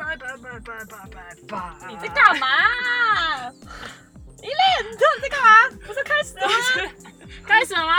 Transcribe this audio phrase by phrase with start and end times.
[0.00, 1.86] 拜拜拜拜拜拜拜。
[1.88, 2.46] 你在干嘛？
[4.42, 5.68] 一练，你知道你在干嘛？
[5.86, 6.54] 不是开始了吗？
[7.46, 7.94] 开始了吗？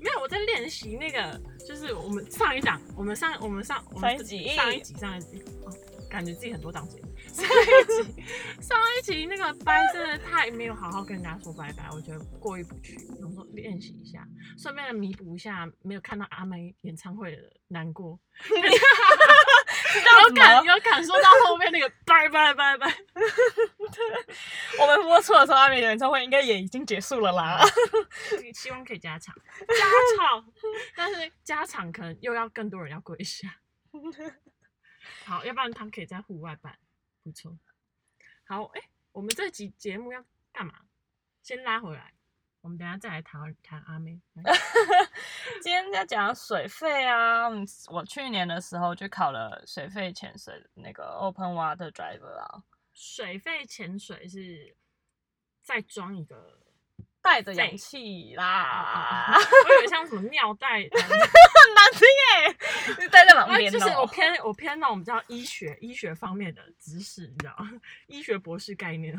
[0.00, 5.72] 没有，我在练习那个，就是我们上一档，我们上我们上我们上一集上一集上一集，哦，
[6.08, 7.08] 感觉自己很多档节目。
[7.32, 8.22] 上一集
[8.60, 12.96] 上一集那个拜真的太没有好好跟人家说拜拜，我觉得过意不去。
[13.22, 14.26] 我说练习一下，
[14.56, 18.18] 顺便弥补一下没有看到阿妹演唱会的难过。
[20.22, 22.94] 有感有感受到后面那个拜拜拜拜。
[24.80, 27.60] 我们播出的时候，阿美演唱会应该也已经结束了啦。
[28.54, 29.34] 希望可以加场，
[29.68, 29.74] 加
[30.16, 30.52] 场，
[30.96, 33.60] 但是加场可能又要更多人要跪下。
[35.24, 36.78] 好，要不然他们可以在户外办，
[37.22, 37.58] 不错。
[38.46, 40.74] 好，哎、我们这集节目要干嘛？
[41.42, 42.12] 先拉回来，
[42.62, 44.20] 我们等下再来谈谈阿妹。
[44.34, 44.42] 来
[45.62, 54.76] 今天在讲水费啊，嗯我去年的时候就考了水费潜水那个 Open Water Driver 啊，水费潜水是
[55.62, 56.58] 再装一个，
[57.22, 64.06] 带着氧气啦，我以为像什么尿袋，很难听哎，就带在旁啊，边就是我哦。
[64.06, 67.70] 偏我偏那种比较医学医学方面的知识，你知道吗？
[68.06, 69.16] 医学博士概念。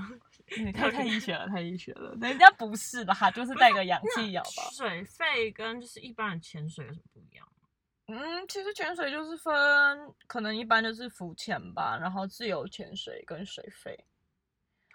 [0.57, 4.69] 你太太医学了，太医学了，人家不是的，哈就是带个氧气药吧。
[4.73, 7.47] 水肺跟就是一般的潜水有什么不一样？
[8.07, 9.53] 嗯，其实潜水就是分，
[10.27, 13.97] 可能一般就是浮潜吧，然后自由潜水跟水肺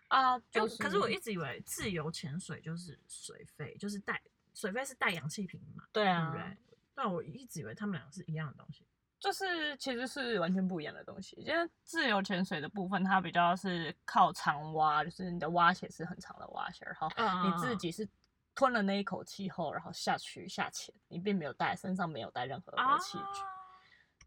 [0.09, 4.21] 啊，就就是可是我一直以为自由潜水就是水肺，就是带
[4.55, 6.59] 水肺是带氧气瓶嘛，对啊对不，对？
[6.95, 8.87] 但我一直以为他们两个是一样的东西。
[9.19, 11.35] 就是其实是完全不一样的东西。
[11.37, 18.07] 因为自由潜水的部分，它比较是靠长蛙，就是你的蛙鞋是很长的蛙鞋，然后嗯你自己是
[18.55, 23.41] 吞了那一口气后，然后下去下潜，你并没有带身上没有带任何啊的器具。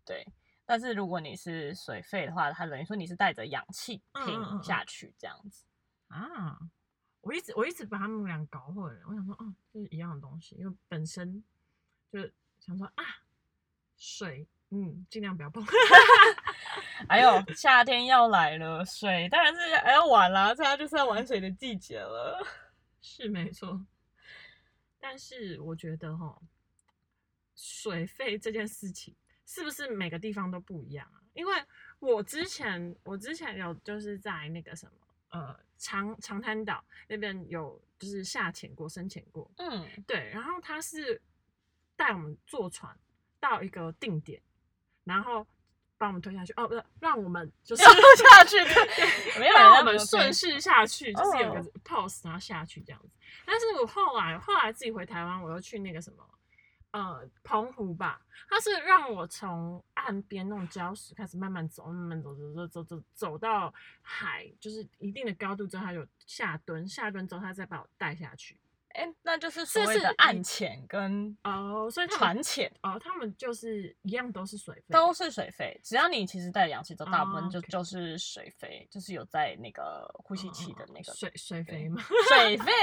[0.03, 0.25] 对，
[0.65, 5.65] 但是如果你是水肺的话，它等于说你是带着氧气瓶嗯下去这样子。
[6.09, 6.59] 啊！
[7.21, 11.43] 我一直我一直把他们俩搞混了，我想说，哦，这是一样的东西，因为本身
[12.11, 12.19] 就
[12.59, 13.03] 想说啊，
[13.97, 15.65] 水，嗯，尽量不要碰。
[17.07, 22.45] 哎呦夏天要来了，水当然是还要玩啦，现在就是要玩水的季节了。
[23.01, 23.85] 是没错，
[24.99, 26.41] 但是我觉得哈，
[27.55, 29.15] 水费这件事情
[29.45, 31.21] 是不是每个地方都不一样啊？
[31.33, 31.53] 因为
[31.99, 34.91] 我之前我之前有就是在那个什么
[35.29, 41.19] 呃长长滩岛那边有就是下潜过、深潜过，嗯，对，然后他是
[41.95, 42.95] 带我们坐船
[43.39, 44.39] 到一个定点，
[45.03, 45.47] 然后
[45.97, 53.09] 把我们推下去，哦，不是，让我们 就是下去，对，没有让我们顺势下去，就是有个哦 pose，然后下去这样子。
[53.45, 56.23] 但是我后来后来自己回台湾，我又去那个什么。
[56.91, 58.19] 呃，澎湖吧，
[58.49, 68.57] 它是让我从岸边那种礁石开始慢慢走，慢慢走，走走走走走到海，就是一定的高度之后，它有下蹲，下蹲之后，它再把我带下去。
[68.93, 82.73] 哎、那就是所谓的暗潜跟哦，所以船潜哦，他们就是一样都是水费，都是水费，只要你其实带氧气，都大部哦分就、就是水费，就是有在那个呼吸器的那个哦水水对肥嘛，水费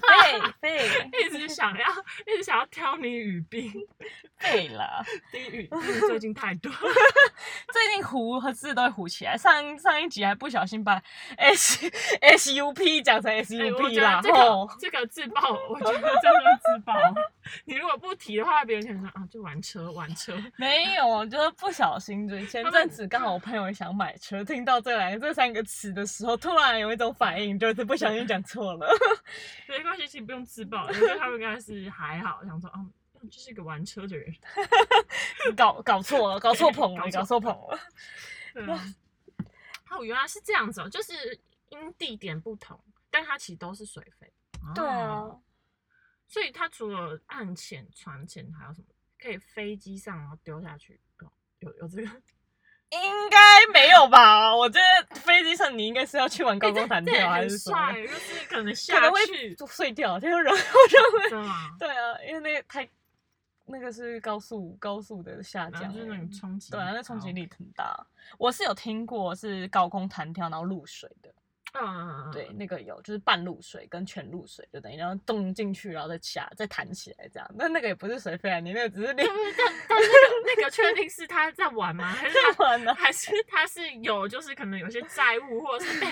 [0.00, 1.84] 费费一直想要
[2.26, 3.70] 一直想要挑你语病，
[4.38, 5.04] 废了。
[5.32, 5.68] 低语
[6.08, 6.70] 最近太多。
[7.72, 11.02] 最近糊和字都会糊起来，上上一集还不小心把
[11.36, 11.90] S
[12.20, 16.94] S U P 讲成 S 哎 U 我 P 啦，觉得这吼个这个自爆，我觉得真的自爆。
[17.64, 20.34] 你如果不提的话，别人可能说啊，就玩车玩车。
[20.56, 22.28] 没有，就是不小心。
[22.28, 28.88] 就前阵子刚好我朋友想买车，听到这两这三个词的时候，突然有一种反应，就是不小心讲错了。
[29.68, 32.84] 没关系，其实不用自爆，我觉得他们应该是还好，想说啊，
[33.30, 34.32] 就是一个玩车的人。
[35.56, 37.78] 搞搞错了，搞错棚了，搞错搞错棚了。
[38.54, 38.94] 对啊，
[39.90, 41.38] 哦，原来是这样子哦，就是
[41.68, 42.78] 因地点不同，
[43.10, 44.32] 但它其实都是水费。
[44.74, 45.40] 对啊哦，
[46.26, 48.86] 所以它除了岸潜、船潜，还有什么
[49.18, 51.00] 可以飞机上然后丢下去？
[51.20, 51.30] 哦，
[51.60, 52.08] 有有这个
[52.90, 54.54] 应该没有吧？
[54.54, 57.76] 我觉得飞机上你应该是要去玩高空弹跳还是什么？
[57.92, 61.78] 帅，就是可能下去，就碎掉，这个人好像会。
[61.78, 62.88] 对啊，因为那个太
[63.64, 68.06] 那个是高速高速的下降就是那种冲击，对啊，那冲击力很大。
[68.38, 71.34] 我是有听过是高空弹跳然后入水的，
[71.74, 77.48] 嗯，嗯嗯，对，那个有就是半露水跟全露水，就等于然后动进去，然后再下再弹起来这样。
[77.54, 79.22] 那那个也不是水飞啊，你那个只是你？
[79.22, 79.28] 但
[79.88, 82.06] 但是那个那个确定是他在玩吗？
[82.08, 82.92] 还是他 玩呢。
[82.94, 86.06] 还是他是有，就是可能有些债务，或者是被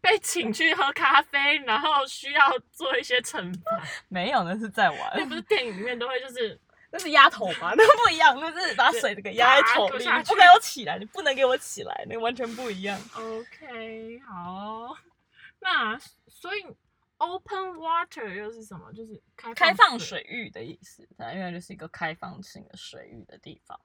[0.00, 3.82] 被请去喝咖啡，然后需要做一些惩罚。
[4.08, 5.34] 没有，那是在玩那不。
[5.38, 7.74] 是电影里面都会就是那是压头吧？
[7.76, 12.98] 那不一样，那是把水给压在头里，你不给我起来，你不能给我起来，那完全不一样。
[13.14, 14.96] OK，好，
[15.60, 15.98] 那
[16.28, 16.64] 所以
[17.18, 18.92] open water 又是什么？
[18.92, 20.24] 就是开开放水。
[20.28, 23.78] 域的意思，它，因为就是一个开放性的水域的地方。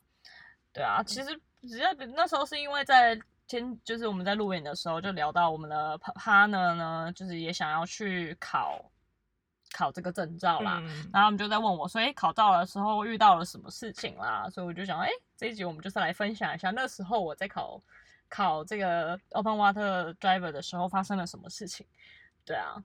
[0.72, 8.80] 对啊，其实只要那时候是因为在前，就是我们在录影的时候就聊到我们的 partner 呢，就是也想要去考
[9.74, 10.80] 考这个证照啦。
[10.82, 17.82] 嗯，然后他们就在问我说：“哎，考照的时候遇到了什么事情啦？”所以我就想，哎，这一集我们就是来分享一下那时候我在考
[18.30, 21.86] 考这个 Open Water Driver 的时候发生了什么事情。
[22.46, 22.84] 对啊，对，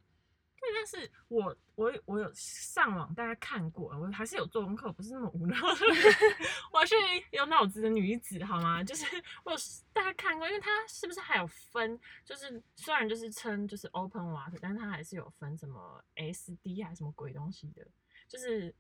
[0.75, 5.59] 但是我我我有上网大家看过，我还是有做功课，不是那么无聊。
[6.73, 6.95] 我是
[7.31, 8.83] 有脑子的女子，好吗？
[8.83, 9.05] 就是
[9.45, 9.59] 我有
[9.93, 11.99] 大家看过，因为它是不是还有分？
[12.25, 17.87] 就是虽然就是称就是 open water，但是它还是有分什么 SD 还是什么鬼东西的，
[18.29, 18.75] 就是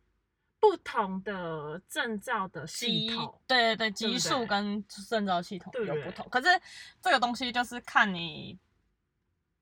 [0.60, 3.40] 不同的证照的系统。
[3.46, 6.48] 对对对，级数跟证照系统对不对有不同，可是
[7.00, 8.58] 这个东西就是看你，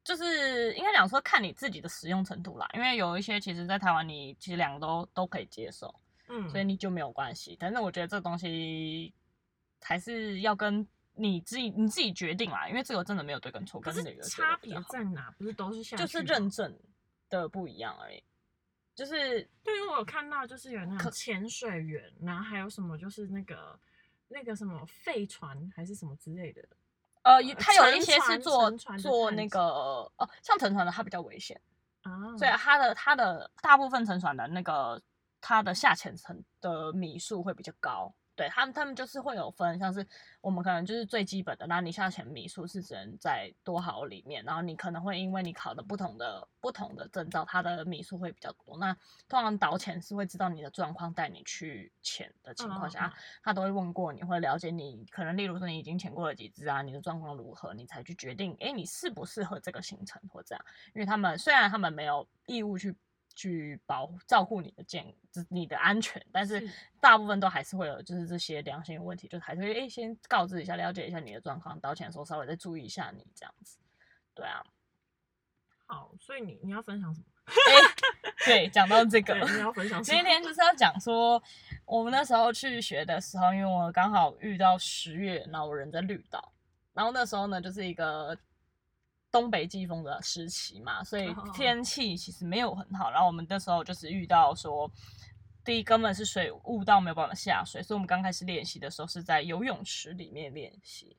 [0.06, 2.69] 就是应该讲说看你自己的使用程度啦。
[2.75, 5.93] 因为有一些其实，在台湾你其实两个都都可以接受，
[6.29, 7.56] 嗯，所以你就没有关系。
[7.58, 9.12] 但是我觉得这东西
[9.82, 15.29] 还是要跟你自己你自己决定啦，因为这个真的没有对跟错，可是跟哪个差别在哪？
[15.37, 16.79] 不是都是像就是认证
[17.29, 18.23] 的不一样而已，
[18.94, 23.76] 就是对，因为我有看到，就是有那可种潜水员，然后还有什么就是那个
[24.29, 26.62] 那个什么废船还是什么之类的。
[27.26, 28.70] 呃，呃它有一些是做
[29.02, 30.11] 做那个哦，
[30.43, 31.61] 像沉船的它比较危险。
[32.02, 35.02] 啊，所以它的它的大部分沉船的那个
[35.40, 38.14] 它的下潜层的米数会比较高。
[38.36, 40.06] 对他们，他们就是会有分，像是
[40.40, 48.76] 我们可能就是最基本的，那你下潜米数是只能在多少里面，然后你可能会因为你考的不同的不同的证照，它的米数会比较多。
[48.78, 48.94] 那
[49.28, 53.12] 通常导潜是会知道你的状况，带你去潜的情况下，
[53.42, 60.64] 他都会问过你，会了解你可能例如说你已经潜过了几只啊，你的状况如何，你才去决定，哎，你适不适合这个行程或这样。
[60.94, 62.94] 因为他们虽然他们没有义务去
[63.36, 73.78] 去保护照顾你的健就是你的安全，但是是大部分都还是会有就是这些良心问题，就是还是会诶先告知一下，了解一下你的状况，道歉的时候稍微再注意一下你这样子。
[74.34, 74.64] 对啊，
[75.86, 77.26] 好，所以你你要分享什么？
[77.46, 80.16] 哎，对，讲到这个对，，你要分享什么？
[80.18, 81.40] 今天就是要讲说，
[81.84, 86.52] 我们那时候去学的时候，因为我刚好遇到十月，然后我人在绿岛，
[86.92, 88.36] 然后那时候呢就是一个
[89.36, 93.10] 东北季风的时期嘛，所以哦天气其实没有很好。
[93.10, 94.90] 然后我们那时候就是遇到说，
[95.62, 101.14] 第一根本是水雾到没有办法下水，所以我们刚开始练习的时候是在游泳池里面练习。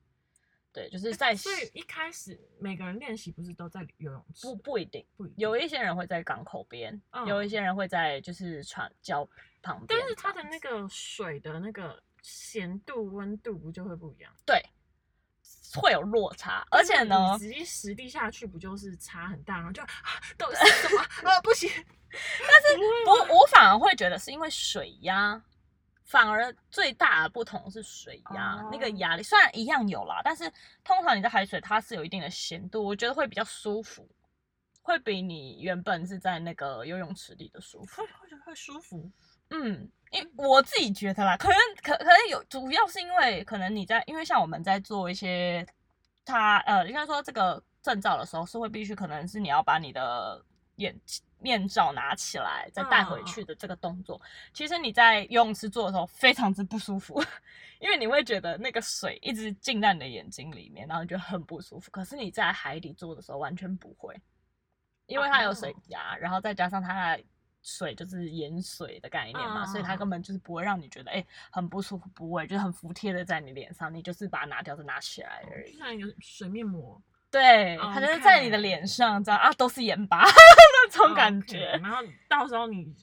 [0.73, 4.47] 对，就是在所以一开始每个人练习不是都在游泳池？
[4.47, 9.27] 不不一定，不一定有一些人会在港口边，嗯有一些人会在就是船礁
[9.61, 9.99] 旁边。
[9.99, 14.31] 但是它的那个水的那个咸度、温度不就会不一样？
[14.43, 14.63] 对，
[15.75, 19.89] 会有落差，而且呢你，直接实地下去不就是差很大，然后就啊
[20.37, 21.39] 到底是什么啊？
[21.43, 21.69] 不行，
[22.09, 25.41] 但是我我反而会觉得是因为水压，
[26.05, 30.51] 反而最大的不同是水压、那个哦压力，虽然一样有啦，但是
[30.83, 34.09] 通常你在海水它是有一定的咸度，我觉得会比较舒服，
[34.81, 38.07] 会比你原本是在那个游泳池里的舒服会。
[38.07, 39.12] 会会舒服。
[39.50, 45.65] 嗯，因为我自己觉得啦，可能可可能有，主要是因为可能你在，因为像我们在做一些，
[46.25, 50.43] 他呃，应该说这个证照的时候是会必须，可能是你要把你的
[50.77, 50.95] 眼
[51.39, 54.19] 面罩拿起来再戴回去的这个动作，
[54.53, 57.23] 其实你在游泳池做的时候非常之不舒服，
[57.79, 61.91] 因为你会觉得那个水一直进在你的眼睛里面，然后你觉得很不舒服。
[61.91, 64.19] 可是你在海底做的时候完全不会，
[65.05, 67.23] 因为它有水压，然后再加上它的
[67.69, 75.74] 水就是盐水的概念嘛，嗯所以它根本就是不会让你觉得哎、很不舒服，不会，就是很服帖的在你脸上，你就是把它拿掉再拿起来而已。
[75.74, 81.77] 就像一个水面膜对，哦它就是在你的脸上这样啊，都是盐巴 那种感觉。
[81.83, 81.97] 然后
[82.29, 82.95] 到时候你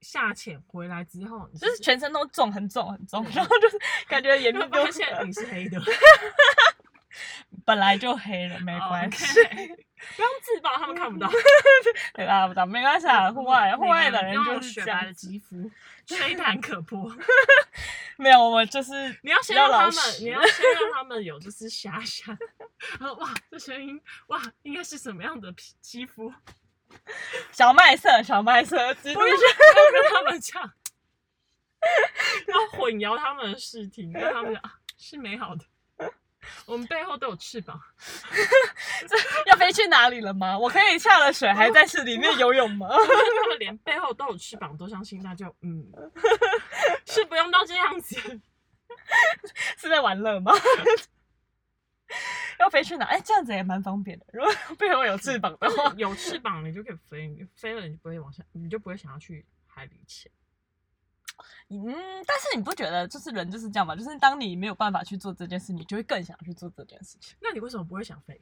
[0.00, 5.80] 下潜回来之后，你就是全身都重，很重，很重，然后就是感觉 眼睛就发现你是黑的，
[7.64, 9.26] 本来就黑了，没关系
[10.16, 11.28] 不用自爆，他们看不到。
[12.14, 13.32] 对啦，不知道，没关系啊。
[13.32, 15.70] 户外户外的人就是这都有雪白的，肌肤，
[16.06, 17.12] 吹弹可破。
[18.16, 22.36] 没有，我们就是你要先让他们，你要先让他们有就是遐想，
[23.00, 26.32] 然后哇，这声音哇，应该是什么样的皮肌肤？
[27.50, 29.42] 小麦色，小麦色，直不要接
[29.92, 30.62] 跟他们讲，
[32.46, 35.64] 要混淆他们的视听，让他们讲啊是美好的。
[36.66, 37.80] 我们背后都有翅膀，
[39.46, 40.58] 要飞去哪里了吗？
[40.58, 42.88] 我可以下了水还在水里面游泳吗？
[42.90, 45.84] 他们连背后都有翅膀都相信，那就嗯，
[47.06, 48.16] 是不用到这样子。
[49.78, 50.52] 是在玩乐吗？
[52.58, 53.04] 要飞去哪？
[53.06, 54.26] 哎，这样子也蛮方便的。
[54.32, 60.30] 如果背后有翅膀的话，有翅膀你就可以飞，你飞了你就不会往下，你就不会想要去海里潜。
[61.68, 61.94] 嗯，
[62.26, 63.94] 但是你不觉得就是人就是这样吗？
[63.94, 67.36] 就是当你没有办法去做这件事，你就会更想去做这件事情。
[67.40, 68.40] 那你为什么不会想飞？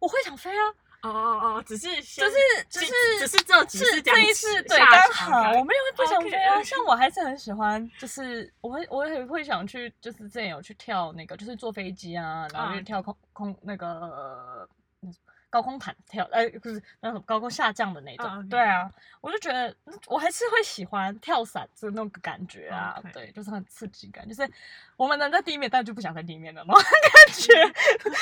[0.00, 0.62] 我会想飞啊！
[1.02, 2.36] 哦哦哦，只是就是
[2.68, 6.62] 就是只是这几是这这一次对刚好，我没有不想飞啊。
[6.62, 14.68] 像我还是很喜欢，就是我会我也会想去，就是之前有去跳那个，就是坐飞机啊，然后就跳空空那个。
[15.54, 18.48] 高空弹跳，哎，不是那种高空下降的那种。
[18.48, 19.72] 对啊，我就觉得
[20.08, 23.00] 我还是会喜欢跳伞这那种感觉啊。
[23.12, 24.50] 对，就是很刺激感，就是
[24.96, 27.54] 我们能在地面，但就不想在地面的那种感觉。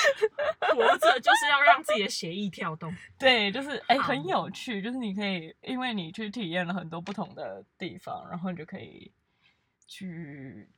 [0.77, 2.95] 活着就是要让自己的血液跳动。
[3.17, 9.11] 对，就是哎，很有趣，就是你可以，因为你去体验了很多不同的地方，然后你就可以
[9.87, 10.69] 去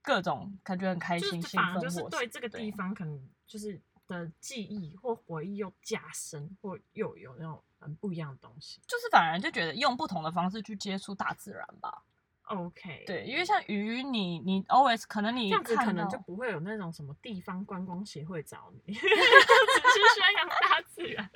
[0.00, 3.80] 各种感觉很开心、兴奋，就是对这个地方可能就是。
[4.06, 12.02] 的记忆或回忆又加深，或又有那种很不一样的东西，就是反而就觉得用不同的方式去接触大自然吧。
[12.44, 21.30] OK，对，因为像鱼，你你 always 可能你这样子可能就不会有那种什么地方观光协会找你， 只是宣扬大自然。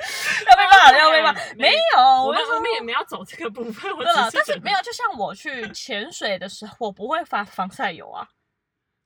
[0.48, 3.94] 要被骂，要被骂，没有，我们我们也没有走这个部分。
[3.96, 8.26] 对了，但是没有，就像我去潜水的时候，我不会发防晒油啊。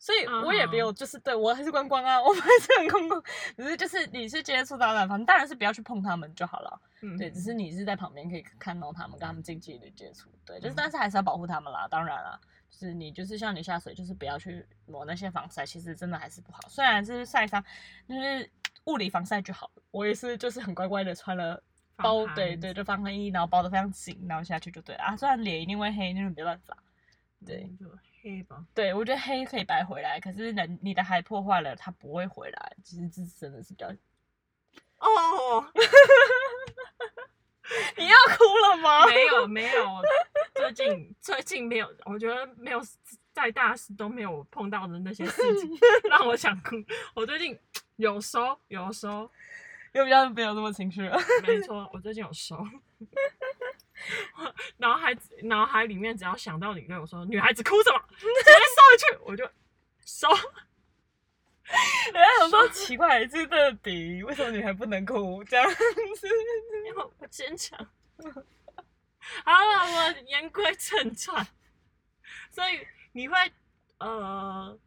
[0.04, 3.22] 所以我也没有，就是对我还是观光啊， 我们还是很观光。
[3.56, 6.80] 只是就是你是接触到的，反正当然是不要去碰他们就好了。
[7.00, 10.28] 嗯对，只是你是在旁边可以看到他们，跟他们近距离接触。
[10.44, 11.88] 对，就是但是还是要保护他们啦。
[11.90, 12.38] 当然啦，
[12.70, 16.60] 就是你就是像你下水，就是不要去抹那些防晒，其实真的还是不好。
[16.68, 17.64] 虽然是晒伤，
[18.06, 18.50] 就是
[18.84, 19.70] 物理防晒就好。
[19.90, 21.62] 我也是就是很乖乖的穿了
[21.96, 25.16] 包，对对，就防寒衣，然后包的非常紧，然后下去就对了啊。
[25.16, 26.76] 虽然脸一定会黑，那是没办法。
[27.46, 27.70] 对。
[28.24, 32.72] 黑吧，对我觉得黑可以白回来，可是人你的海破坏了，它不会回来。
[32.82, 33.86] 其实这真的是比较
[34.98, 35.70] 哦，
[37.98, 39.06] 你要哭了吗？
[39.06, 39.86] 没有没有，
[40.54, 42.80] 最近最近没有，我觉得没有
[43.32, 45.70] 再大事都没有碰到的那些事情
[46.08, 46.76] 让我想哭。
[47.14, 47.58] 我最近
[47.96, 49.30] 有收有收，
[49.92, 51.14] 又比较没有那么情绪了。
[51.42, 52.56] 没错，我最近有收。
[54.78, 59.48] 脑海脑海里面只要想到你跟我说女孩子哭什么，直接收回去，我就
[60.04, 60.28] 收。
[62.12, 66.28] 人家很多奇怪，这到底为什么女孩不能哭这样子？
[66.86, 67.78] 因为我坚强。
[68.18, 71.46] 好了，我言归正传。
[72.50, 73.34] 所以你会
[73.98, 74.78] 呃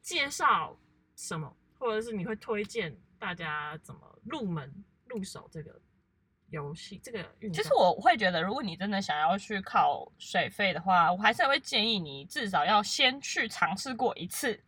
[0.00, 0.78] 介绍
[1.16, 4.72] 什么，或者是你会推荐大家怎么入门
[5.06, 5.80] 入手这个？
[6.50, 14.60] 游戏这个运动，其实我会觉得，如果你真的想要去考水费的话，我还是会建议你至少要先去尝试过一次，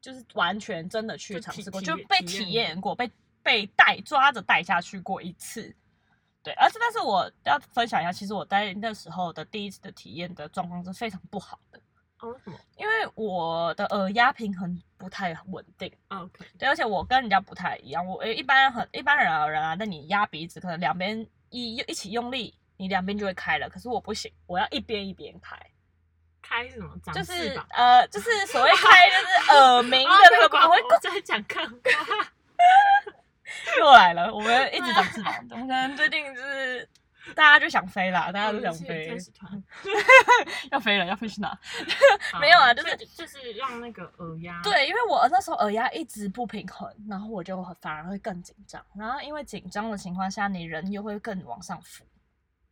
[0.00, 3.10] 就是完全真的去尝试过，就被体验过，被
[3.42, 5.74] 被带抓着带下去过一次。
[6.42, 11.79] 对，而且但是我要分享一下，其实我在那时候的第一次的体验的状况是非常不好的。
[12.20, 12.58] 哦，什么？
[12.76, 15.90] 因为我的耳压平衡不太稳定。
[16.08, 16.44] OK。
[16.58, 18.06] 对，而且我跟人家不太一样。
[18.06, 23.68] 我诶，一般很一般人啊人啊，那你压鼻子可能两边一一起用力，你两边就会开了。
[23.68, 25.56] 可是我不行，我要一边一边开。
[26.42, 26.90] 开什么？
[27.14, 30.58] 就是呃，就是 所谓开，就是耳鸣的那个。
[30.58, 31.76] 我会在讲看话。
[33.78, 35.34] 又来了，我们一直长翅膀。
[35.50, 36.88] 我们最近就是。
[37.34, 39.16] 大家就想飞啦，大家都想飞。
[40.70, 41.58] 要飞了，要飞去哪？
[42.40, 44.60] 没有啊，就是就是让那个耳压。
[44.62, 48.84] 对，因为我那时候耳压一直不平衡，然后我就反而会更紧张。
[48.94, 52.04] 然后因为紧张的情况下，你人又会更往上浮，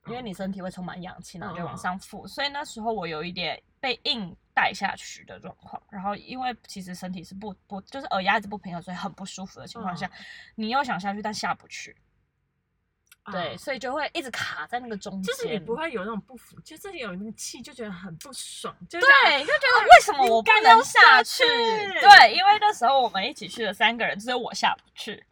[0.07, 2.26] 因为你身体会充满氧气，然后就往上浮。
[2.26, 5.81] 所以那时候我有一点被硬带下去的状况。
[5.90, 10.11] 然后因为其实身体是不不就是耳压一直不平衡，所以很不舒服的情况下，
[10.55, 11.95] 你又想下去，但下不去。
[13.30, 19.08] 对，所以就会一直卡在那个中间，就是你不会有那种不服，就这里有那个气，就觉得很不爽，就对，
[19.40, 21.44] 就觉得为什么我不能下去？
[21.44, 25.25] 对，因为那时候我们一起去的三个人，只有我下不去。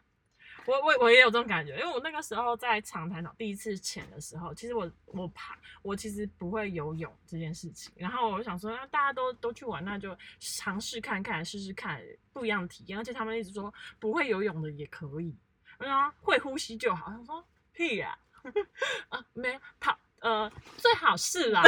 [0.65, 12.01] 我我我也有这种感觉，因为我那个时候在长滩岛第一次潜的时候，其实我我怕我其实不会游泳这件事情，然后我想说，那大家都都去玩，那就尝试看看，试试看
[12.33, 12.97] 不一样的体验。
[12.97, 15.33] 而且他们一直说不会游泳的也可以，
[15.79, 17.05] 然后会呼吸就好。
[17.07, 17.41] 他说。
[17.77, 18.17] 屁呀！
[19.09, 21.61] 啊，没他，呃，最好是啦，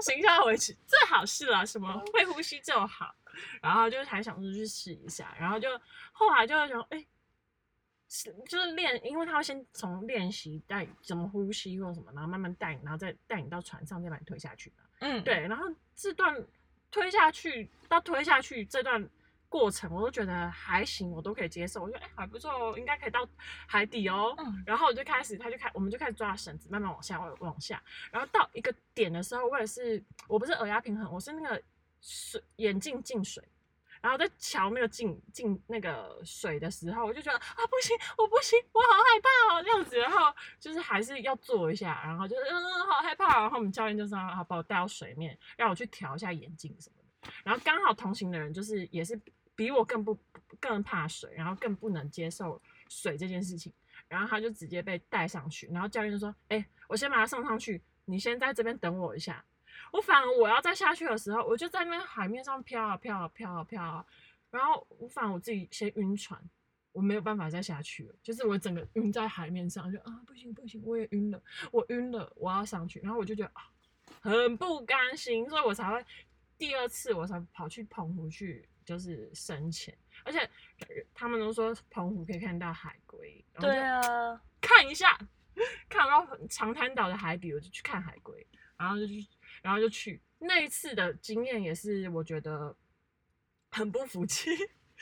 [0.00, 3.12] 形象维持最好是啦，什么会呼吸就好。
[3.60, 5.68] 然后就还想说去试一下，然后就
[6.12, 7.04] 后来就想，哎、
[8.08, 14.84] 是就是练，因为他会先从练习带怎么呼吸或什么，然后慢慢带你，然后再带你到船上，再把你推下去嘛。
[15.00, 16.46] 嗯，对，然后这段
[16.90, 19.06] 推下去到推下去这段
[19.48, 21.82] 过程，我都觉得还行，我都可以接受。
[21.82, 23.26] 我觉得哎、还不错哦，应该可以到
[23.66, 24.34] 海底哦。
[24.38, 27.82] 嗯然后我就开始，他就开，我们就开始抓绳子，慢慢往下，往往下。
[28.10, 31.62] 然后到一个点的时候，我也是，我不是耳压平衡，我是那个
[32.00, 33.42] 水眼镜进水。
[34.02, 39.96] 然后在桥那个进进那个水的时候，我就觉得啊不行，我不行，我好害怕哦这样子。
[39.98, 43.40] 然后就是还是要做一下，然后就是嗯好害怕。
[43.40, 47.32] 然后我们教练就说好把我带到水面，让我去调一下眼镜什么的。
[47.42, 49.18] 然后刚好同行的人就是也是
[49.56, 50.16] 比我更不
[50.60, 53.72] 更怕水，然后更不能接受水这件事情。
[54.08, 59.44] 然后他就直接被带上去，然后教练就说：“哎、我先把他送上去，你先在这边等我一下。”
[59.92, 64.06] 我反而我要再下去的时候，我就在那边海面上飘啊飘啊飘啊飘啊，
[64.50, 66.40] 然后我反而我自己先晕船，
[66.92, 73.62] 我没有办法再下去了，就是我整个晕在海面上，就啊不行不行，我也晕了，我晕了，我要上去，然后我就觉得啊
[74.20, 76.04] 很不甘心，所以我才会
[76.56, 80.48] 第二次我才跑去澎湖去就是深浅，而且
[81.12, 85.18] 他们都说澎湖可以看到海龟，对啊， 看一下，
[85.88, 89.26] 看到长滩岛的海底，我就去看海龟，然后就去，
[89.60, 90.22] 然后就去。
[90.38, 92.76] 那一次的经验也是我觉得
[93.70, 94.50] 很不服气。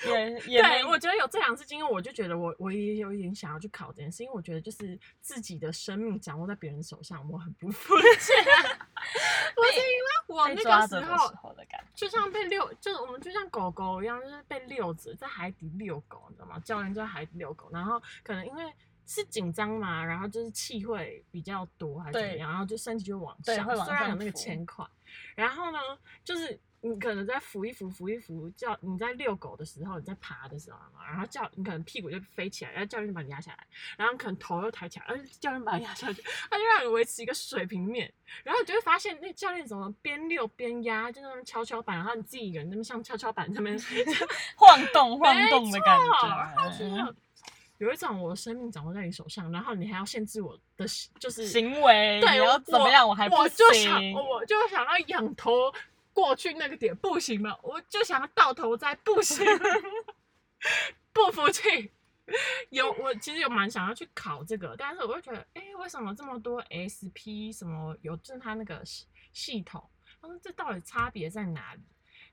[0.04, 8.32] 也 也对，我觉得有这两次经验，我就觉得我我也有一点想要去考这件事，因为我觉得就是自己的生命掌握在别人手上，我很不服气。
[9.54, 11.86] 不是因为我那个时候时候的感觉。
[11.94, 16.58] 就像被遛，就是我们就像狗狗一样，就是被遛着在海底遛狗，你知道吗？
[16.60, 18.72] 教练就在海底遛狗，然后可能因为
[19.06, 24.88] 是紧张嘛，然后就是气会比较多还是怎么样，然后就身体就往上，往上虽然有那个浮牵款，
[25.36, 25.78] 然后呢，
[26.24, 43.78] 就是你可能在扶一扶扶一扶，叫你在遛狗的时候，你在爬的时候嘛，然后叫你可能屁股就飞起来，然后教练就把你压下来，然后可能头又抬起来，然后教练把你压下去，他就让你维持一个水平面，然后你就会发现那教练怎么边遛边压，就那种跷跷板，然后你自己一个人那么像跷跷板那边
[44.54, 45.98] 晃动晃没动的感
[46.78, 47.14] 觉，
[47.78, 50.86] 有一种我的生命掌握在你手上，然后你还要限制我的
[51.18, 54.12] 就是行为对，我你要怎么样，我还不行。
[54.12, 55.50] 我就想要仰头
[56.14, 57.58] 过去那个点，不行吗？
[57.62, 59.44] 我就想要到头再，不行，
[61.12, 61.92] 不服气。
[62.70, 69.90] 有我其实有蛮想要去考这个，但是我就觉得，哎、为什么这么多 SP 什么有就是它那个系系统，
[70.22, 71.82] 他说这到底差别在哪里？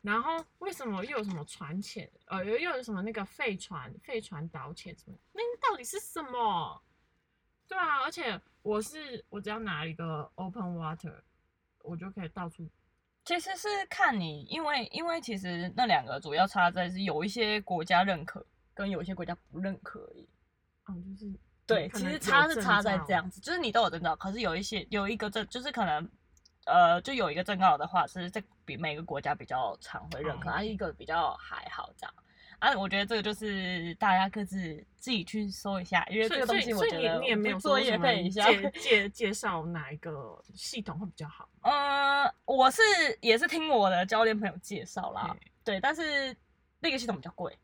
[0.01, 5.17] 然后为什么又有什么船潜，呃，又有什么那个废船、废船导潜什么？
[5.33, 6.81] 那到底是什么？
[7.67, 11.21] 对啊，而且我是我只要拿一个 open water，
[11.83, 12.69] 我就可以到处。
[13.31, 20.27] 其实是看你，因为因为其实那两个主要差在是有一些国家认可，跟有一些国家不认可而已。
[20.89, 21.33] 嗯，就是
[21.65, 26.09] 对，其实差是差在这样子，就是你都有证照，可是有一些有一个证，就是可能
[26.65, 32.13] 呃，就有一个证照的话，是这比每个国家比较常会认可，嗯啊，一个比较还好这样。
[32.61, 38.45] 啊，我觉得这个就是大家各自自己去搜一下，因为这个东西我觉得你你也没有做业配一下。
[38.45, 41.49] 介 介介绍哪一个系统会比较好？
[41.63, 42.81] 呃，我是
[43.19, 46.35] 也是听我的教练朋友介绍啦嘿，对，但是
[46.79, 47.57] 那个系统比较贵。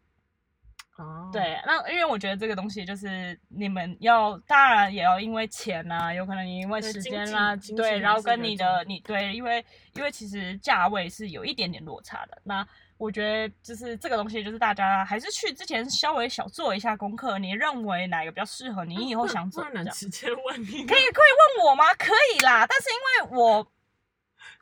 [0.97, 12.41] 哦，对，那因为我觉得这个东西就是你们要，当然也要因为钱呐、有可能因为时间啦、对，然后跟你的你对，因为因为其实价位是有一点点落差的。
[12.43, 19.95] 那我觉得就是这个东西，就是大家还是去之前稍微小做一下功课，你认为哪个比较适合你以后想做 不能这样。
[19.95, 21.85] 直接问你，可以可以问我吗？
[21.97, 23.67] 可以啦，但是因为我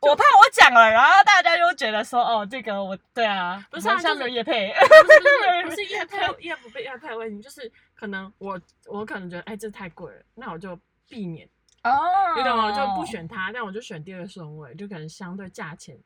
[0.02, 11.48] 我怕我讲了，然后大家就觉得说哦，这个我对啊，不是啊我们现在就是没有叶配，不是不是不是业配业不被叶配的问题，就是可能我我可能觉得哎这太贵了，那我就避免，
[11.84, 11.90] 哦
[12.36, 12.70] 你懂吗？
[12.72, 15.96] 就不选它，但我就选第二顺位，就可能相对价钱，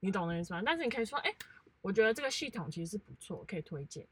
[0.00, 0.62] 你懂那意思吗？
[0.64, 1.32] 但是你可以说，哎、
[1.80, 4.06] 我觉得这个系统其实是不错，可以推荐，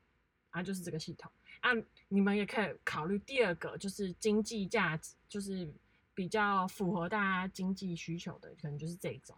[0.51, 1.71] 啊，就是这个系统啊，
[2.09, 5.69] 你们也可以考虑第二个，就是经济价值，就是
[6.15, 9.37] 比较符合大家经济需求的，可能就是这一种。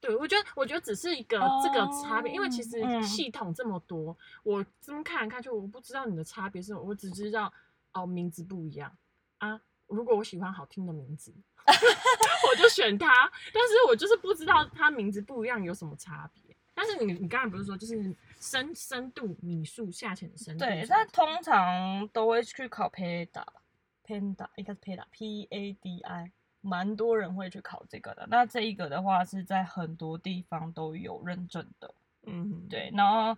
[0.00, 7.52] 对，我觉得，我觉得只是一个这个差别，因为其实嗯系统这么多，我这么看来看去，我不知道你的差别是什么，我只知道
[7.92, 8.96] 哦名字不一样
[9.38, 9.60] 啊。
[9.88, 11.34] 如果我喜欢好听的名字，
[11.66, 13.30] 我就选它。
[13.52, 16.47] 但是我就是不知道它名字不一样有什么差别。
[16.80, 20.64] 但是你你刚才不是说就是深深度米数下潜的深度？
[20.64, 28.28] 对，但通常都会去考 PADA，PADA 应该是 PADA，P A D I，蛮多人会去考这个的。
[28.30, 31.92] 那这一个的话是在很多地方都有认证的，
[32.26, 33.36] 嗯，对，然后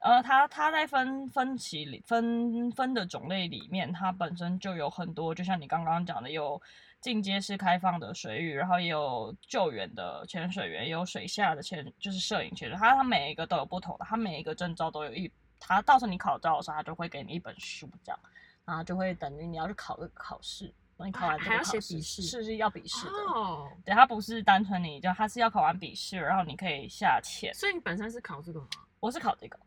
[0.00, 6.60] 呃，它它在分分歧里分分的种类里面，它本身就有很多，就像你刚刚讲的，有
[7.00, 18.18] 进阶式开放的水域，然后也有救援的潜水员，也有水下的潜就是摄影潜水，它它每一个都有不同的，它每一个证照都有一，它到时候你考照的时候，它就会给你一本书这样，
[18.64, 20.72] 然后就会等于你要去考这个考试。
[20.98, 27.54] 等你考完这个考试笔试是是要笔试的，哦，对，它不是单纯你就它是要考完笔试，然后你可以下潜。
[27.54, 28.68] 所以你本身是考这个吗？
[29.00, 29.58] 我是考这个，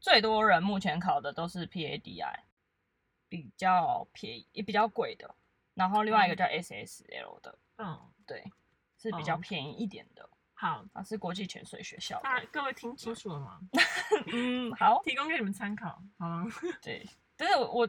[0.00, 2.34] 最多人目前考的都是 PADI，
[3.28, 5.32] 比较便宜也比较贵的，
[5.80, 8.44] 然后另外一个叫 SSL 的，嗯，对，
[8.98, 12.38] 是比较哦便宜一点的，好，它是国际潜水学校那。
[12.52, 13.58] 各位听清楚了吗？
[14.30, 16.44] 嗯，好，提供给你们参考，好吗？
[16.84, 17.88] 对，但是我我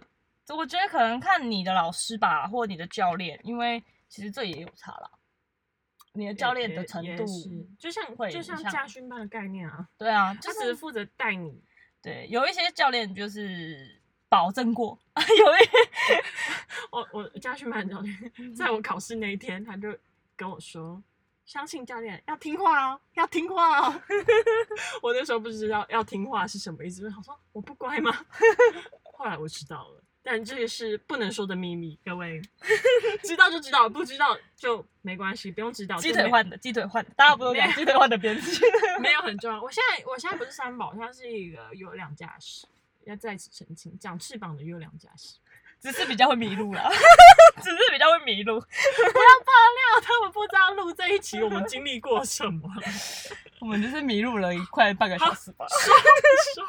[0.56, 5.12] 我觉得可能看你的老师吧，或你的教练，因为其实这也有差啦。
[6.14, 7.26] 你的教练的程度，
[7.78, 11.62] 就像会就像家训班的概念啊，对啊， 就是负责带你。
[12.02, 14.01] 对，有一些教练就是
[14.32, 15.60] 保证过， 有一
[16.90, 19.94] 我我家训班的教练，在我考试那一天，他就
[20.38, 21.04] 跟我说。
[21.44, 24.02] 相信教练要听话哦，要听话哦。
[25.04, 28.26] 我那时候不知道要听话是什么意思，我想说我不乖吗？
[29.04, 32.42] 后来我知道了，但这个是不能说的秘密，各位
[33.24, 35.98] 知道就知道，不知道就没关系，不用知道。
[35.98, 38.62] 鸡腿换的，鸡腿换的，大家不用讲鸡腿换的编辑？
[39.02, 39.62] 没有很重要。
[39.62, 42.66] 我现在我现在不是三宝，我现在是一个有两驾驶，
[43.06, 45.38] 要再次澄清，长翅膀的优良驾驶。
[45.82, 46.88] 只是比较会迷路啦，
[47.64, 48.60] 只是比较会迷路。
[48.60, 52.70] 不要爆料他们不知道录这一期我们经历过什么。
[53.60, 55.66] 我们就是迷路了一快半个小时吧。
[56.54, 56.64] 说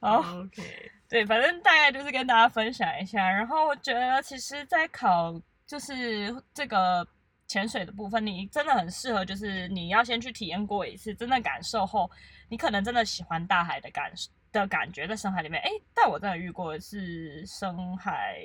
[0.00, 3.28] 好，OK，对，反正大概就是跟大家分享一下。
[3.28, 7.06] 然后我觉得，其实，在考就是这个
[7.48, 12.08] 潜水的部分，你真的很适合，就是你要先去体验过一次，真的感受后，
[12.48, 14.12] 你可能真的喜欢大海的感
[14.52, 15.60] 的感觉，在深海里面。
[15.62, 18.38] 哎，但我真的遇过的是深海，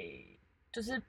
[0.71, 1.01] 就是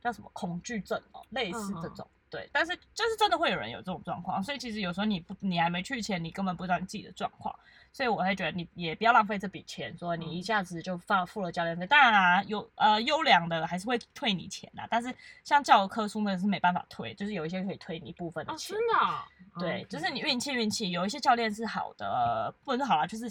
[0.00, 2.06] 叫什么恐惧症哦，类似这种。
[2.30, 7.54] 对，但是就是真的会有人有这种状况，所以其实有时候你不，你还没去前，你根本不知道你自己的状况。
[7.90, 11.86] 所以我会觉得你也不要浪费这笔钱，说你一下子就放付了教练费。
[11.86, 15.12] 当然啦、有呃优良的还是会退你钱啦，但是
[15.42, 18.54] 像教科书呢是没办法退，就是有一些可以退你部分的。
[18.58, 23.28] 真的哦、对就是你运气运气，有一些教练是好的，呃不能说好啦，就是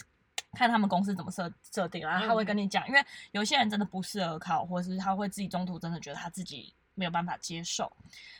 [0.53, 7.89] 看他们公司怎么设设定，然后他会跟你讲，因为有些人真的不适合考，或者是他会自己中途真的觉得他自己没有办法接受，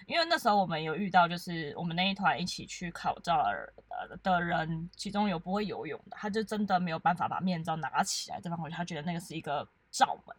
[0.08, 10.36] 因为那时候我们有遇到，就是我们那一团一起去考照的呃的人，其中有不会游泳的，他就真的没有办法把面罩拿起来再放回去，他觉得那个是一个罩门，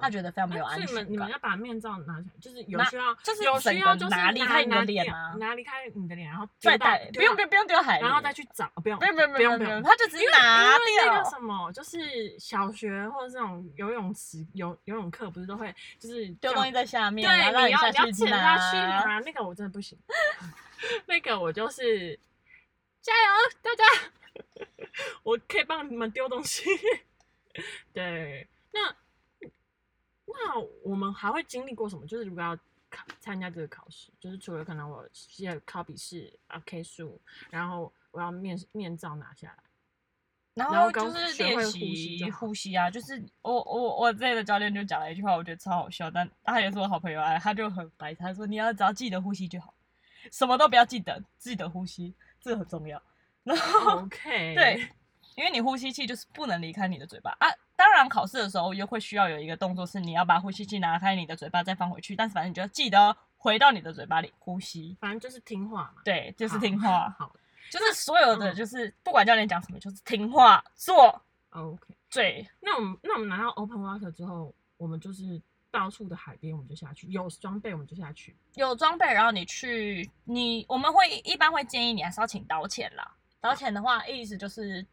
[0.00, 1.28] 他觉得非常没有哎安全感所以你们你们。
[1.30, 11.30] 要把面罩拿起来，就是有需要，就是有需要就是拿离开你的拿脸吗掉拿离开你的脸，然后再带，不用不用不用丢海，然后再去找，不用不用不用不用不用，他就只是因为拿因为那个。
[11.30, 18.56] 什么，就是小学或者这种游泳池游游泳课不是都会就是叫丢东西在下面，对，然后让你要你要潜拿。
[18.56, 19.98] 下去拿，那个我真的不行，
[21.06, 22.18] 那个我就是
[23.00, 23.28] 加油，
[23.62, 23.84] 大家，
[25.24, 26.64] 我可以帮你们丢东西。
[27.92, 28.94] 对，那
[30.26, 32.06] 那我们还会经历过什么？
[32.06, 32.56] 就是如果要
[32.90, 39.64] 考参加这个考试，就是除了可能我写考笔试啊 K 数，然后我要面面罩拿下来，
[40.54, 49.74] 然然后就是练习呼吸啊，就是我我我这里的教练就讲了一句话，我觉得超好笑，但他也是我好朋友啊，他就很白，他说你要只要记得呼吸就好，
[50.30, 53.02] 什么都不要记得，记得呼吸，这个很重要。
[53.42, 54.88] 然后 OK， 对，
[55.34, 57.48] 因为你呼吸器就是不能离开你的嘴巴啊。
[57.76, 64.96] 当然，考试的时候又会需要有一个动作，是你要把呼吸器拿开你的嘴巴再放回去，但是反正你就要记得回到你的嘴巴里呼吸。
[65.00, 66.02] 反正就是听话嘛。
[66.04, 67.34] 对，就是好听话，好
[67.70, 71.20] 就是所有的嗯就是不管教练讲什么，就是听话做。
[71.50, 71.82] ，OK。
[72.12, 75.42] 对，那我们那我们拿到 Open Water 之后，我们就是
[75.72, 78.36] 到处的海边我们就下去，有装备我们就下去。
[78.54, 83.16] 有装备，然后你去你我们会一般会建议你还是要请导潜啦。
[83.40, 84.86] 导潜的话，意思就是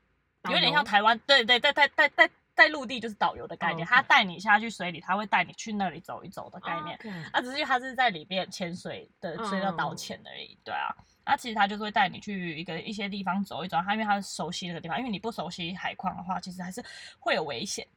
[0.49, 6.97] 有点像台湾，对对在，在在在在陆地就是导游的概念，哦他带你下去水里，他会带你去那里走一走的概念。
[7.31, 10.57] 啊，只是他是在里面潜水的，所以叫导潜而已。
[10.63, 10.93] 对啊，
[11.25, 16.83] 那其实他就是会带你去一个一些地方走一走，他因为他熟悉那个地方，因为你不熟悉海况的话，其实还是
[17.19, 17.87] 会有危险。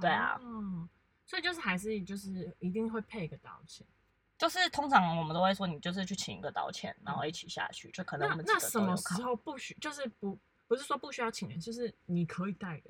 [0.00, 0.88] 对啊哦，
[1.26, 3.86] 所以就是还是就是一定会配一个导潜。
[4.36, 12.82] 就是通常我们都会说，你就是去请一个导潜，然后一起下去，就可能那我们几个那什么时候不许就是不不是说不需要请人，就是你可以带人，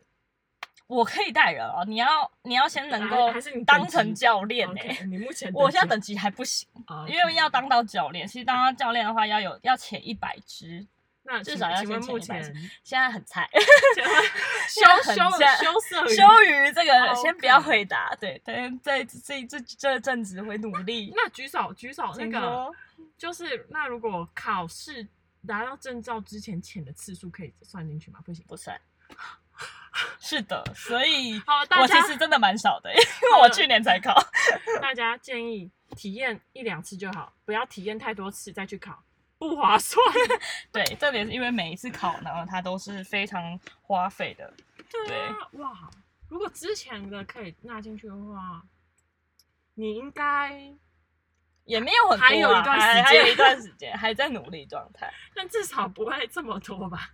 [0.89, 6.69] 我可以带人哦，你要你要先能还够还是你当成教练呢、你目前我现在等级还不行，
[7.07, 8.27] 因为要当到教练。
[8.27, 10.85] 其实当到教练的话，要有要前一百只，
[11.23, 13.49] 那至少要先前一百只现在很菜，
[14.69, 15.23] 羞羞
[15.63, 21.13] 羞涩羞于这个先不要回答，对，等在这这这阵子会努力。
[21.15, 22.73] 那举手举手，那个
[23.17, 25.07] 就是那如果考试
[25.49, 28.21] 拿到证照之前潜的次数可以算进去吗？
[28.25, 28.45] 不行。
[28.47, 28.81] 不算。
[30.21, 31.41] 是的，所以
[31.81, 34.15] 我其家实真的蛮少的，因为我去年才考。
[34.81, 39.03] 大家建议体验一两次就好，不要体验太多次再去考，
[39.39, 40.01] 不划算。
[40.71, 44.53] 对，特别是因为每一次考呢，它都是非常花费的。
[44.91, 45.91] 对啊，哇，
[46.29, 48.63] 如果之前的可以纳进去的话，
[49.75, 50.73] 你应该，
[51.69, 57.11] 也没有很多、啊，还有一段时间还还有一段时间还在努力状态， 但至少不会这么多吧？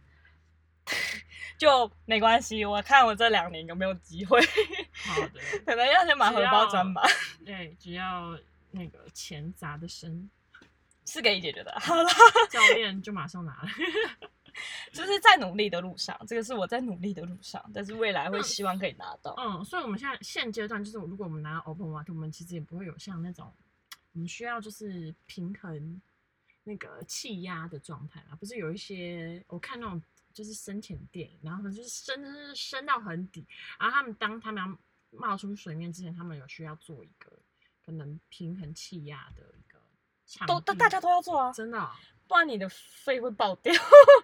[1.59, 2.65] 就没关系。
[2.65, 4.41] 我看我这两年有没有机会，
[4.93, 7.03] 好的， 可能要先把荷包装吧。
[7.45, 8.39] 对，只要
[8.71, 10.31] 那个钱砸的深，
[11.05, 11.75] 是可以解决的。
[11.81, 12.09] 好了，
[12.51, 13.69] 教练就马上拿了。
[14.93, 19.35] 就是在努力的路上，这个是我在努力的路上，但是未来会希望可以拿到。
[19.37, 23.53] 嗯，所以我们现在现阶段就是，如果我们拿到 Open Water，我们其实也不会有像那种
[24.15, 26.01] 我们需要就是平衡
[26.63, 28.35] 那个气压的状态嘛。
[28.37, 33.47] 不是有一些我看那种就是深潜电影，然后他们就是深深到很底，
[33.79, 34.79] 然后他们当他们要
[35.19, 37.31] 冒出水面之前，他们有需要做一个
[37.85, 39.79] 可能平衡气压的一个
[40.27, 41.91] 场都大大家都要做啊，真的哦、
[42.27, 43.73] 不然你的肺会爆掉，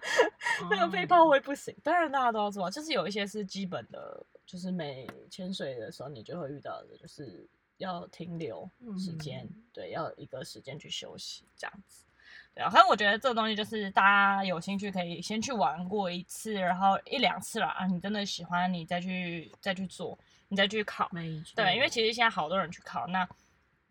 [0.69, 1.73] 那个肺哦泡会不行。
[1.83, 7.47] 当然大家都要做啊，就是有一些是基本的，就是每潜水的时候你就会遇到的，就是
[7.81, 12.05] 要停留时间，嗯对，要一个时间去休息这样子。
[12.53, 20.17] 对啊，反正我觉得这个东西就是大家有兴趣可以先去玩过一次，然后一两次了啊，你真的喜欢你再去再去做，
[20.47, 21.09] 你再去考。
[21.55, 23.27] 对，因为其实现在好多人去考，那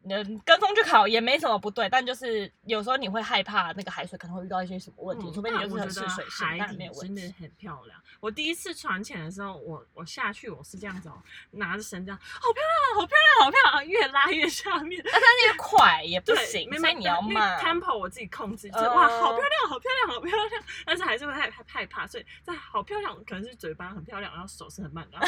[0.09, 7.21] 嗯跟风去考也没什么不对，但就是有时候你会害怕那个海水可能会遇到一些什么问题，嗯除非你就是水性，但没有问题。
[7.21, 8.01] 真的很漂亮。
[8.19, 15.03] 我第一次船潜的时候，我我下去我是这样子哦，拿着绳这样，好漂亮，好漂亮，好漂亮，越拉越下面。
[15.05, 17.61] 但是那个快也不，行，没所以你要慢。
[17.61, 25.19] tempo 我自己控制，就哇，好漂亮，好漂亮，好漂亮，但是还是会害害害怕，所以在好漂亮，可能是嘴巴很漂亮，然后手是很慢的，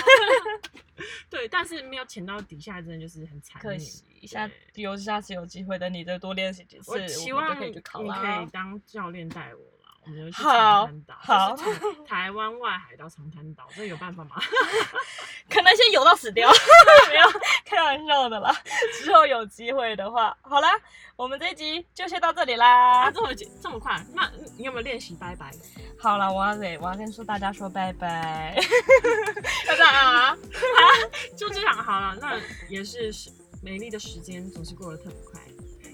[1.29, 3.73] 对，但是没有潜到底下，真的就是很惨烈。
[3.73, 8.47] 可惜，下对比如下次有机会，等你再多练习几次，我希望可以去考你可以。
[8.53, 11.57] 当教练带我啦，我们就去好长滩岛，好
[12.07, 14.37] 台湾外海到长滩岛，这有办法吗？
[15.51, 16.51] 可能先游到死掉，
[17.11, 18.55] 没有开玩笑的啦。
[19.03, 20.69] 之后有机会的话，好啦，
[21.17, 23.11] 我们这一集就先到这里啦啊，。
[23.11, 24.03] 这么这么快？
[24.15, 25.51] 那你有没有练习拜拜？
[25.99, 28.57] 好了，我要给我要跟说大家说拜拜，
[29.67, 30.37] 要这样啊？
[31.37, 33.31] 就这样好了，那也是时
[33.63, 35.41] 美丽的时间总是过得特别快。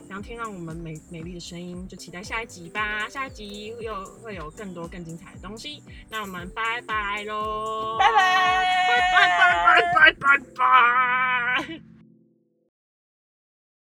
[0.09, 3.07] 想要听到我们美美丽的声音，就期待下一集吧。
[3.11, 5.83] 下一集又会有更多更精彩的东西。
[6.09, 11.98] 那我们拜拜喽，拜拜，拜拜拜拜拜拜拜。